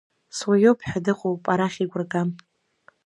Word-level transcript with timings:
Суаҩуп 0.37 0.79
ҳәа 0.87 0.99
дыҟоуп, 1.05 1.43
арахь 1.53 1.79
игәра 1.83 2.05
гам! 2.11 2.29